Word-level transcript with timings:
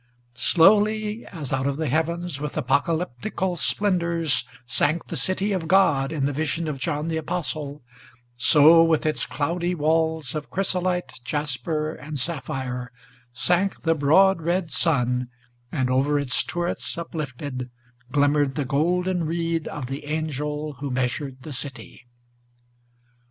Slowly 0.33 1.27
as 1.27 1.53
out 1.53 1.67
of 1.67 1.77
the 1.77 1.85
heavens, 1.87 2.39
with 2.41 2.57
apocalyptical 2.57 3.55
splendors, 3.55 4.43
Sank 4.65 5.09
the 5.09 5.15
City 5.15 5.51
of 5.51 5.67
God, 5.67 6.11
in 6.11 6.25
the 6.25 6.33
vision 6.33 6.67
of 6.67 6.79
John 6.79 7.07
the 7.07 7.17
Apostle, 7.17 7.83
So, 8.35 8.83
with 8.83 9.05
its 9.05 9.27
cloudy 9.27 9.75
walls 9.75 10.33
of 10.33 10.49
chrysolite, 10.49 11.19
jasper, 11.23 11.93
and 11.93 12.17
sapphire, 12.17 12.91
Sank 13.31 13.81
the 13.81 13.93
broad 13.93 14.41
red 14.41 14.71
sun, 14.71 15.27
and 15.71 15.87
over 15.87 16.17
its 16.17 16.43
turrets 16.43 16.97
uplifted 16.97 17.69
Glimmered 18.11 18.55
the 18.55 18.65
golden 18.65 19.25
reed 19.25 19.67
of 19.67 19.85
the 19.85 20.05
angel 20.05 20.77
who 20.79 20.89
measured 20.89 21.43
the 21.43 21.53
city. 21.53 22.07